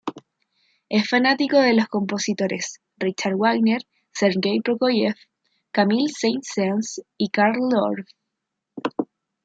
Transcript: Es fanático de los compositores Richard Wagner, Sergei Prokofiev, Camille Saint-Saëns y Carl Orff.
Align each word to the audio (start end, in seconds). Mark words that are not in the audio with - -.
Es 0.89 1.07
fanático 1.07 1.57
de 1.59 1.75
los 1.75 1.85
compositores 1.87 2.81
Richard 2.97 3.35
Wagner, 3.37 3.83
Sergei 4.11 4.59
Prokofiev, 4.59 5.13
Camille 5.71 6.11
Saint-Saëns 6.11 7.03
y 7.17 7.29
Carl 7.29 7.59
Orff. 7.75 8.09